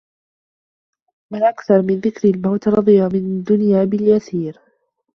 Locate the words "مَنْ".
1.33-1.43